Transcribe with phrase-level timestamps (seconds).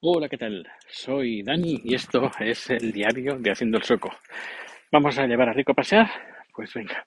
[0.00, 0.64] Hola, ¿qué tal?
[0.86, 4.12] Soy Dani y esto es el diario de Haciendo el Soco.
[4.92, 6.08] ¿Vamos a llevar a Rico a pasear?
[6.54, 7.04] Pues venga.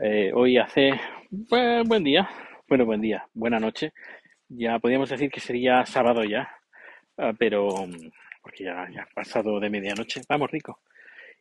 [0.00, 0.92] Eh, hoy hace
[1.30, 2.30] buen, buen día,
[2.68, 3.92] bueno, buen día, buena noche.
[4.48, 6.48] Ya podríamos decir que sería sábado ya,
[7.18, 7.68] ah, pero
[8.40, 10.20] porque ya, ya ha pasado de medianoche.
[10.28, 10.78] Vamos, Rico.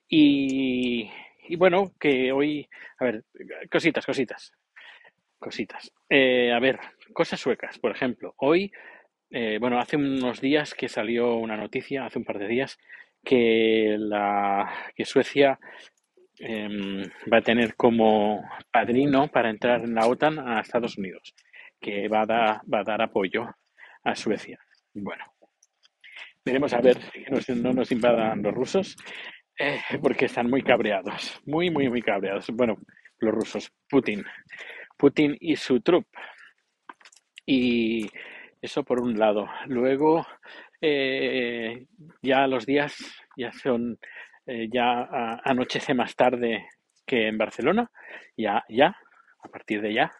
[0.09, 1.11] Y,
[1.47, 3.23] y bueno, que hoy, a ver,
[3.71, 4.51] cositas, cositas,
[5.37, 5.91] cositas.
[6.09, 6.79] Eh, a ver,
[7.13, 8.33] cosas suecas, por ejemplo.
[8.37, 8.71] Hoy
[9.35, 12.77] eh, bueno, hace unos días que salió una noticia, hace un par de días,
[13.23, 15.59] que, la, que Suecia
[16.37, 17.01] em,
[17.31, 21.33] va a tener como padrino para entrar en la OTAN a Estados Unidos,
[21.81, 23.49] que va a, dar, va a dar apoyo
[24.03, 24.59] a Suecia.
[24.93, 25.25] Bueno,
[26.45, 28.95] veremos a ver que no nos invadan los rusos,
[29.57, 32.51] eh, porque están muy cabreados, muy, muy, muy cabreados.
[32.51, 32.77] Bueno,
[33.17, 34.23] los rusos, Putin,
[34.95, 36.05] Putin y su trup.
[37.47, 38.07] Y
[38.63, 39.47] eso por un lado.
[39.67, 40.25] Luego,
[40.79, 41.85] eh,
[42.21, 42.95] ya los días
[43.35, 43.99] ya son,
[44.45, 45.07] eh, ya
[45.43, 46.67] anochece más tarde
[47.05, 47.91] que en Barcelona,
[48.37, 48.95] ya, ya,
[49.43, 50.11] a partir de ya,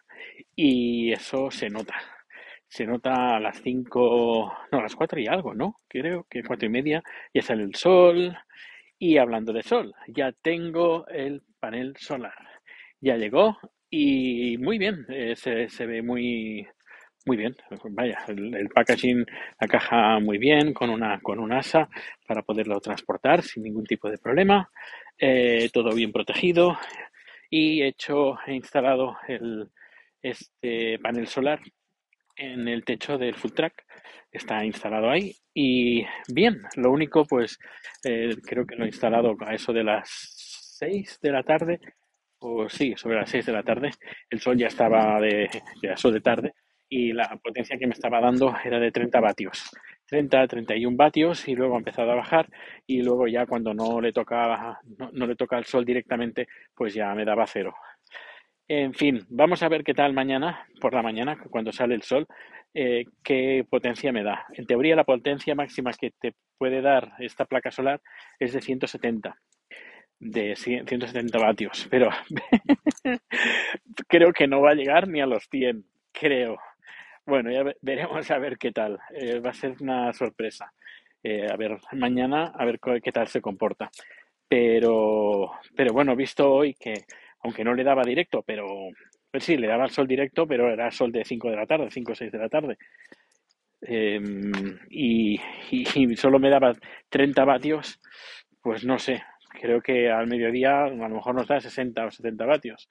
[0.54, 1.94] y eso se nota.
[2.68, 5.80] Se nota a las 5, no, a las 4 y algo, ¿no?
[5.88, 8.36] Creo que cuatro y media ya sale el sol.
[8.98, 12.34] Y hablando de sol, ya tengo el panel solar.
[13.00, 13.58] Ya llegó
[13.90, 16.66] y muy bien, eh, se, se ve muy,
[17.26, 17.56] muy bien,
[17.90, 19.24] vaya, el, packaging,
[19.58, 21.88] la caja muy bien, con una, con un asa
[22.26, 24.70] para poderlo transportar sin ningún tipo de problema,
[25.18, 26.76] eh, todo bien protegido
[27.48, 29.70] y he hecho, he instalado el,
[30.20, 31.60] este panel solar
[32.36, 33.86] en el techo del full track,
[34.30, 37.58] está instalado ahí y bien, lo único pues
[38.04, 40.10] eh, creo que lo he instalado a eso de las
[40.78, 41.80] 6 de la tarde
[42.40, 43.90] o sí, sobre las 6 de la tarde,
[44.28, 45.48] el sol ya estaba de,
[45.82, 46.52] ya de tarde
[46.96, 49.68] y la potencia que me estaba dando era de 30 vatios.
[50.06, 52.48] 30, 31 vatios y luego ha empezado a bajar
[52.86, 54.78] y luego ya cuando no le tocaba
[55.12, 57.74] no, le toca el sol directamente pues ya me daba cero.
[58.68, 62.28] En fin, vamos a ver qué tal mañana, por la mañana, cuando sale el sol,
[62.72, 64.46] eh, qué potencia me da.
[64.52, 68.00] En teoría la potencia máxima que te puede dar esta placa solar
[68.38, 69.36] es de 170
[70.20, 72.08] de 170 vatios, pero
[74.08, 76.56] creo que no va a llegar ni a los 100, creo.
[77.26, 78.98] Bueno, ya veremos a ver qué tal.
[79.14, 80.72] Eh, va a ser una sorpresa.
[81.22, 83.90] Eh, a ver, mañana, a ver qué tal se comporta.
[84.48, 86.94] Pero, pero bueno, visto hoy que,
[87.42, 88.66] aunque no le daba directo, pero
[89.30, 91.90] pues sí, le daba el sol directo, pero era sol de 5 de la tarde,
[91.90, 92.78] 5 o 6 de la tarde.
[93.82, 94.52] Em,
[94.90, 96.72] y, y, solo me daba
[97.08, 98.00] 30 vatios,
[98.62, 99.22] pues no sé,
[99.60, 102.88] creo que al mediodía a lo mejor nos da 60 o 70 vatios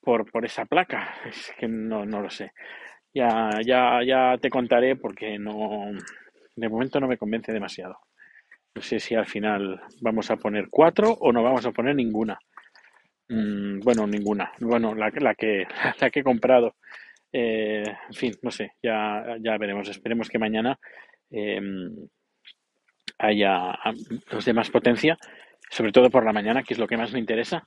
[0.00, 2.52] por, por esa placa, es que no, no lo sé.
[3.12, 5.90] Ya, ya, ya te contaré porque no,
[6.54, 7.98] de momento no me convence demasiado.
[8.74, 12.38] No sé si al final vamos a poner cuatro o no vamos a poner ninguna.
[13.28, 14.52] Mm, bueno, ninguna.
[14.60, 15.66] Bueno, la, la, que,
[16.00, 16.76] la que he comprado.
[17.32, 19.88] Eh, en fin, no sé, ya, ya veremos.
[19.88, 20.78] Esperemos que mañana
[21.30, 21.60] eh,
[23.18, 23.78] haya
[24.30, 25.16] los de más potencia,
[25.70, 27.64] sobre todo por la mañana, que es lo que más me interesa.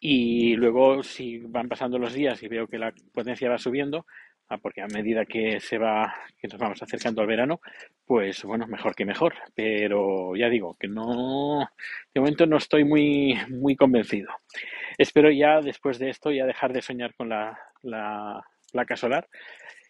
[0.00, 4.06] Y luego, si van pasando los días y veo que la potencia va subiendo,
[4.58, 7.60] porque a medida que se va, que nos vamos acercando al verano,
[8.04, 9.34] pues bueno, mejor que mejor.
[9.54, 11.68] Pero ya digo que no,
[12.12, 14.28] de momento no estoy muy, muy convencido.
[14.98, 19.28] Espero ya después de esto ya dejar de soñar con la, la placa solar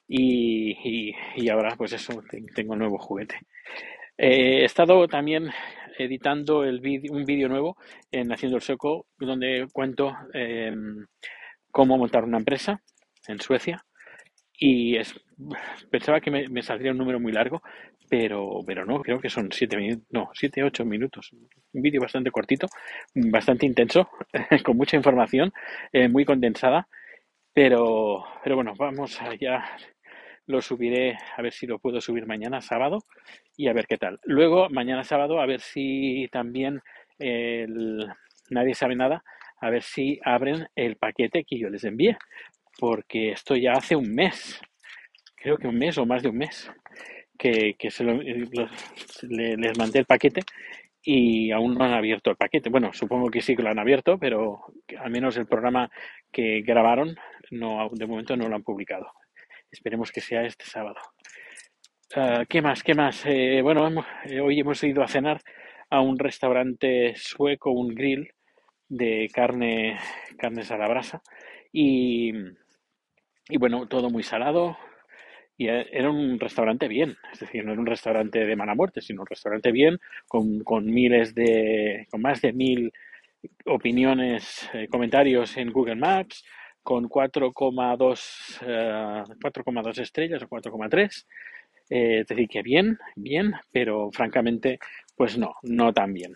[0.09, 2.23] y, y, ahora pues eso,
[2.55, 3.39] tengo un nuevo juguete.
[4.17, 5.51] he estado también
[5.99, 7.77] editando el un vídeo nuevo
[8.11, 11.07] en Haciendo el Soco, donde cuento em,
[11.71, 12.83] cómo montar una empresa
[13.29, 13.85] en Suecia
[14.63, 15.19] y es,
[15.91, 17.63] pensaba que me, saldría un número muy largo,
[18.11, 21.31] pero, pero no, creo que son siete minutos, no, siete, ocho minutos.
[21.73, 22.67] Un vídeo bastante cortito,
[23.15, 24.11] bastante intenso,
[24.65, 25.51] con mucha información,
[25.93, 26.87] eh, muy condensada.
[27.55, 29.65] Pero, pero bueno, vamos allá.
[30.47, 33.05] Lo subiré a ver si lo puedo subir mañana sábado
[33.57, 34.21] y a ver qué tal.
[34.25, 36.81] Luego, mañana sábado, a ver si también
[37.19, 38.07] el,
[38.51, 39.23] nadie sabe nada,
[39.61, 42.17] a ver si abren el paquete que yo les envié,
[42.81, 44.61] porque esto ya hace un mes,
[45.37, 46.71] creo que un mes o más de un mes,
[47.39, 48.47] que, eh,
[49.29, 50.43] les mandé el paquete
[51.03, 52.71] y aún no han abierto el paquete.
[52.71, 54.65] Bueno, supongo que sí que lo han abierto, pero
[54.99, 55.91] al menos el programa
[56.33, 57.17] que grabaron
[57.51, 59.13] de momento no lo han publicado.
[59.71, 60.97] Esperemos que sea este sábado.
[62.15, 62.83] Ah, ¿Qué más?
[62.83, 63.25] ¿Qué más?
[63.27, 65.41] Eh, bueno, eh, hoy hemos ido a cenar
[65.91, 68.33] a un restaurante sueco, un grill
[68.89, 69.99] de carne,
[70.37, 71.23] carnes a la brasa
[71.73, 72.33] y,
[73.51, 74.77] y bueno, todo muy salado
[75.57, 79.01] y e, era un restaurante bien, es decir, no era un restaurante de mala muerte,
[79.01, 82.93] sino un restaurante bien, con, con miles de, con más de mil
[83.67, 86.45] opiniones, eh, comentarios en Google Maps,
[86.83, 91.27] con 4,2 eh, estrellas o 4,3.
[91.91, 94.79] Eh, es decir, que bien, bien, pero francamente,
[95.17, 96.35] pues no, no tan bien.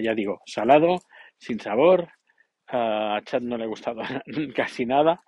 [0.00, 1.00] ya digo, salado,
[1.38, 2.08] sin sabor,
[2.68, 4.02] a Chad no le ha gustado
[4.54, 5.22] casi nada.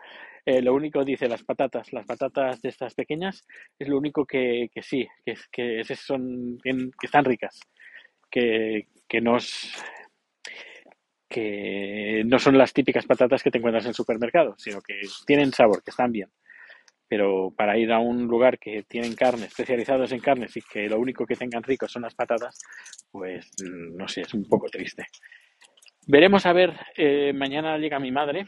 [0.50, 3.46] Eh, lo único, dice, las patatas, las patatas de estas pequeñas,
[3.78, 7.60] es lo único que, sí, que, que, son, que están ricas,
[8.30, 9.20] que, que,
[11.28, 15.52] que no son las típicas patatas que te encuentras en el supermercado, sino que tienen
[15.52, 16.30] sabor, que están bien.
[17.06, 20.98] Pero para ir a un lugar que tienen carne, especializados en carnes y que lo
[20.98, 22.58] único que tengan rico son las patatas,
[23.10, 25.04] pues no sé, es un poco triste.
[26.06, 28.46] Veremos a ver, eh, mañana llega mi madre.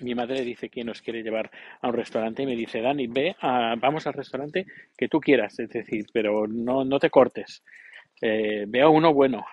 [0.00, 1.50] Mi madre dice que nos quiere llevar
[1.80, 4.64] a un restaurante y me dice, Dani, ve, vamos al restaurante
[4.96, 7.64] que tú quieras, es decir, pero no, no te cortes.
[8.20, 9.44] Eh, ve a uno bueno.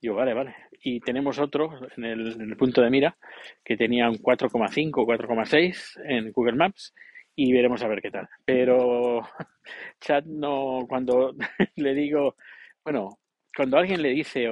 [0.00, 0.54] Digo, vale, vale.
[0.80, 3.16] Y tenemos otro en el, en el punto de mira
[3.64, 6.94] que tenía un 4,5 o 4,6 en Google Maps
[7.34, 8.28] y veremos a ver qué tal.
[8.44, 9.22] Pero
[10.00, 11.34] chat no, cuando
[11.76, 12.36] le digo,
[12.84, 13.18] bueno,
[13.54, 14.48] cuando alguien le dice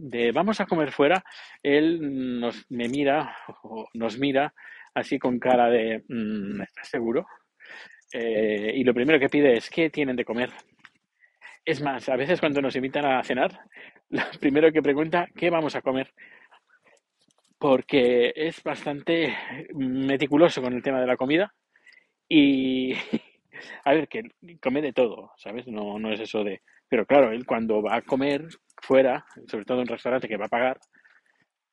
[0.00, 1.22] de vamos a comer fuera,
[1.62, 4.54] él nos me mira o nos mira
[4.94, 7.26] así con cara de mm, ¿estás seguro?
[8.12, 10.50] Eh, y lo primero que pide es ¿qué tienen de comer?
[11.64, 13.60] Es más, a veces cuando nos invitan a cenar,
[14.08, 16.12] lo primero que pregunta ¿qué vamos a comer?
[17.58, 19.36] Porque es bastante
[19.74, 21.52] meticuloso con el tema de la comida
[22.26, 22.94] y
[23.84, 24.22] a ver, que
[24.62, 25.66] come de todo, ¿sabes?
[25.68, 28.48] No, no es eso de pero claro, él cuando va a comer
[28.80, 30.78] fuera, sobre todo un restaurante que va a pagar,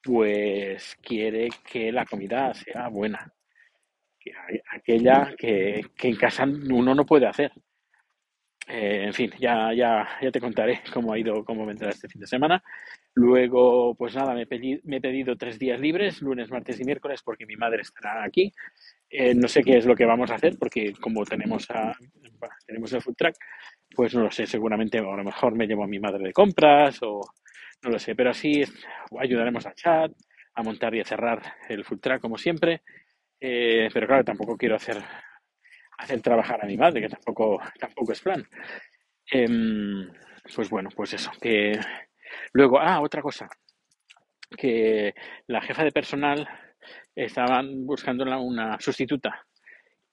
[0.04, 3.34] pues quiere que la comida sea buena.
[4.72, 7.52] Aquella que, en casa uno no puede hacer.
[8.70, 12.20] Eh, en fin, ya, ya, ya te contaré cómo ha ido, cómo vendrá este fin
[12.20, 12.62] de semana.
[13.14, 14.46] Luego, pues nada, me he,
[15.02, 18.52] pedido tres días libres, lunes, martes y miércoles, porque mi madre estará aquí.
[19.10, 21.98] Eh, no sé qué es lo que vamos a hacer, porque como tenemos, a,
[22.66, 23.36] tenemos el food track,
[23.96, 27.00] pues no lo sé, seguramente a lo mejor me llevo a mi madre de compras
[27.02, 27.22] o
[27.84, 28.64] no lo sé, pero así
[29.20, 30.12] ayudaremos a Chat
[30.56, 32.82] a montar y a cerrar el full como siempre.
[33.40, 34.98] Eh, pero claro, tampoco quiero hacer,
[36.00, 38.44] hacer trabajar a mi madre, que tampoco, tampoco es plan.
[39.32, 40.10] Em,
[40.56, 41.32] pues bueno, pues eso.
[41.40, 41.80] Que
[42.54, 43.48] luego, ah, otra cosa,
[44.58, 45.14] que
[45.48, 46.48] la jefa de personal
[47.16, 49.47] estaban buscando una sustituta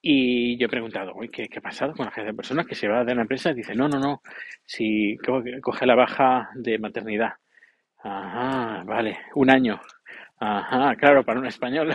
[0.07, 2.87] y yo he preguntado, ¿qué, ¿qué ha pasado con la jefe de personas que se
[2.87, 3.51] va de la empresa?
[3.51, 4.21] Y dice, no, no, no,
[4.63, 5.17] si
[5.63, 7.33] coge la baja de maternidad.
[8.03, 9.81] Ajá, vale, un año.
[10.39, 11.95] Ajá, claro, para un español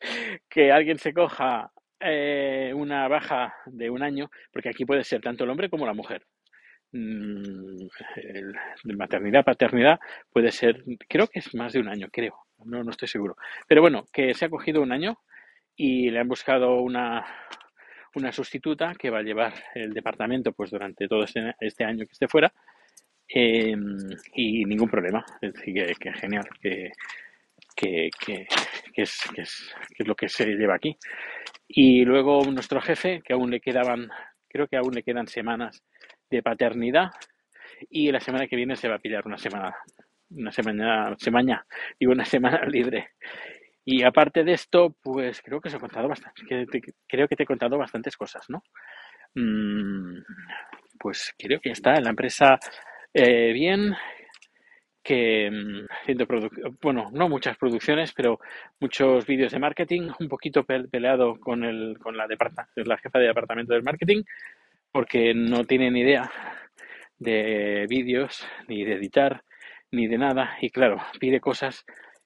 [0.50, 1.70] que alguien se coja
[2.00, 5.94] eh, una baja de un año, porque aquí puede ser tanto el hombre como la
[5.94, 6.26] mujer.
[6.90, 7.86] Mm,
[8.82, 10.00] de maternidad, paternidad,
[10.32, 12.34] puede ser, creo que es más de un año, creo,
[12.64, 13.36] no, no estoy seguro.
[13.68, 15.18] Pero bueno, que se ha cogido un año
[15.76, 17.24] y le han buscado una,
[18.14, 22.12] una sustituta que va a llevar el departamento pues durante todo este, este año que
[22.12, 22.52] esté fuera
[23.28, 23.96] em,
[24.34, 25.24] y ningún problema.
[25.40, 26.92] Es decir, que, genial, que,
[27.74, 28.46] que, que,
[28.96, 30.96] es, que, es, que es lo que se lleva aquí.
[31.66, 34.08] Y luego nuestro jefe, que aún le quedaban,
[34.48, 35.82] creo que aún le quedan semanas
[36.30, 37.10] de paternidad
[37.90, 39.74] y la semana que viene se va a pillar una semana,
[40.30, 41.66] una semana, semana,
[41.98, 43.10] y una semana libre.
[43.84, 46.66] Y aparte de esto, pues creo que os he contado bastante,
[47.06, 48.62] creo que te he contado bastantes cosas, ¿no?
[49.34, 50.22] Mm,
[50.98, 52.58] pues creo que está en la empresa
[53.12, 53.94] eh, bien,
[55.02, 56.26] que mm, haciendo
[56.80, 58.40] bueno, no muchas producciones, pero
[58.80, 63.74] muchos vídeos de marketing, un poquito peleado con el, con la la jefa de departamento
[63.74, 64.22] del marketing,
[64.90, 66.30] porque no tiene ni idea
[67.18, 69.42] de vídeos, ni de editar,
[69.90, 71.84] ni de nada, y claro, pide cosas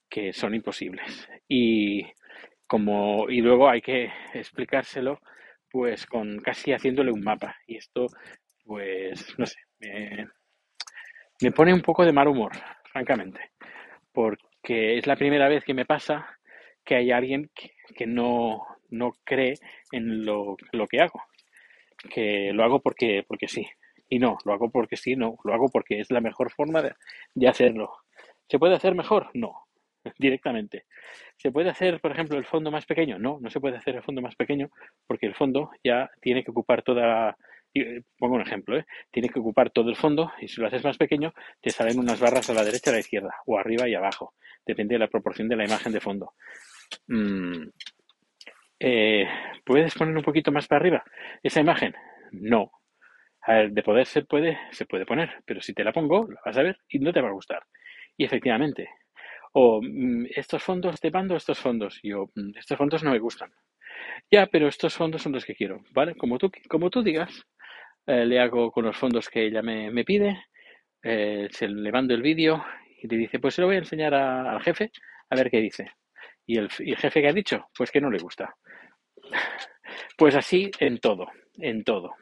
[0.08, 1.28] que son imposibles.
[1.48, 2.04] Y
[2.66, 5.20] como y luego hay que explicárselo
[5.70, 7.56] pues con casi haciéndole un mapa.
[7.66, 8.06] Y esto
[8.64, 9.58] pues no sé
[11.40, 12.52] me, pone un poco de mal humor
[12.92, 13.40] francamente.
[14.12, 16.26] Porque es la primera vez que me pasa
[16.84, 17.50] que hay alguien
[17.94, 19.54] que, no, no cree
[19.92, 21.22] en lo, lo, que hago.
[22.10, 23.66] Que lo hago porque porque sí
[24.08, 24.38] y no.
[24.44, 25.36] Lo hago porque sí no.
[25.44, 26.94] Lo hago porque es la mejor forma de,
[27.34, 27.92] de hacerlo.
[28.48, 29.67] Se puede hacer mejor no
[30.18, 30.84] directamente.
[31.36, 33.18] ¿Se puede hacer, por ejemplo, el fondo más pequeño?
[33.18, 34.70] No, no se puede hacer el fondo más pequeño
[35.06, 37.36] porque el fondo ya tiene que ocupar toda,
[37.74, 38.86] eh, pongo un ejemplo, ¿eh?
[39.10, 42.20] tiene que ocupar todo el fondo y si lo haces más pequeño te salen unas
[42.20, 44.34] barras a la derecha y a la izquierda o arriba y abajo,
[44.66, 46.32] depende de la proporción de la imagen de fondo.
[47.08, 47.68] Mm,
[48.80, 49.26] Eh,
[49.64, 51.04] ¿Puedes poner un poquito más para arriba
[51.42, 51.94] esa imagen?
[52.32, 52.70] No.
[53.42, 56.40] A ver, de poder se puede, se puede poner, pero si te la pongo, la
[56.44, 57.62] vas a ver y no te va a gustar.
[58.16, 58.88] Y efectivamente.
[59.60, 61.92] O mm, estos fondos, te mando estos fondos.
[62.02, 63.50] Y yo, "Mm, estos fondos no me gustan.
[64.30, 66.14] Ya, pero estos fondos son los que quiero, ¿vale?
[66.16, 67.32] Como tú, como tú digas,
[68.06, 70.30] eh, le hago con los fondos que ella me, me pide,
[71.04, 72.64] eh, se le mando el vídeo
[73.02, 74.90] y le dice, pues se lo voy a enseñar al jefe
[75.30, 75.92] a ver qué dice.
[76.46, 78.54] Y el, y el jefe que ha dicho, pues que no le gusta.
[80.18, 82.14] Pues así en todo, en todo.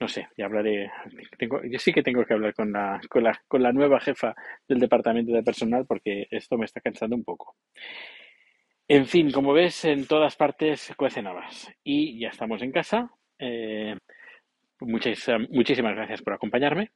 [0.00, 0.90] No sé, ya hablaré.
[1.38, 4.34] Tengo, yo sí que tengo que hablar con la, con la, con la nueva jefa
[4.68, 7.56] del departamento de personal porque esto me está cansando un poco.
[8.86, 11.68] En fin, como ves, en todas partes cuecen habas.
[11.82, 13.10] Y ya estamos en casa.
[13.38, 13.96] Eh,
[14.80, 16.92] muchas, muchísimas gracias por acompañarme.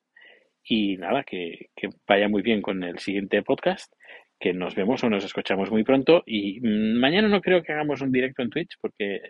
[0.64, 3.92] Y nada, que, que vaya muy bien con el siguiente podcast.
[4.38, 6.22] Que nos vemos o nos escuchamos muy pronto.
[6.24, 9.20] Y mm, mañana no creo que hagamos un directo en Twitch porque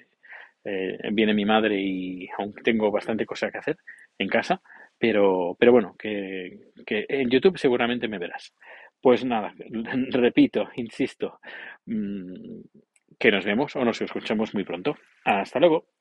[0.64, 3.76] eh, viene mi madre y aún tengo bastante cosa que hacer
[4.19, 4.61] en casa,
[4.99, 8.54] pero, pero bueno, que, que en YouTube seguramente me verás.
[9.00, 9.52] Pues nada,
[10.11, 11.40] repito, insisto,
[11.87, 12.61] mm,
[13.19, 14.97] que nos vemos o nos escuchamos muy pronto.
[15.25, 15.92] Hasta luego.